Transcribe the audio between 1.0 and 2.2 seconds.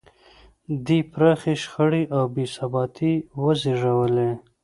پراخې شخړې